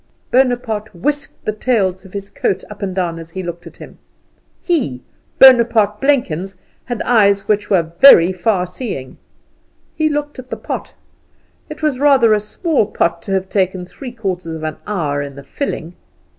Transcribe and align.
Bonaparte 0.31 0.95
whisked 0.95 1.45
the 1.45 1.51
tails 1.51 2.03
of 2.05 2.13
his 2.13 2.31
coat 2.31 2.63
up 2.71 2.81
and 2.81 2.95
down 2.95 3.19
as 3.19 3.29
he 3.29 3.43
looked 3.43 3.67
at 3.67 3.77
him. 3.77 3.99
He, 4.59 5.03
Bonaparte 5.37 6.01
Blenkins, 6.01 6.57
had 6.85 7.03
eyes 7.03 7.47
which 7.47 7.69
were 7.69 7.91
very 7.99 8.33
far 8.33 8.65
seeing. 8.65 9.17
He 9.95 10.09
looked 10.09 10.39
at 10.39 10.49
the 10.49 10.57
pot. 10.57 10.95
It 11.69 11.83
was 11.83 11.99
rather 11.99 12.33
a 12.33 12.39
small 12.39 12.87
pot 12.87 13.21
to 13.21 13.33
have 13.33 13.47
taken 13.47 13.85
three 13.85 14.11
quarters 14.11 14.55
of 14.55 14.63
an 14.63 14.77
hour 14.87 15.21
in 15.21 15.35
the 15.35 15.43
filling. 15.43 15.93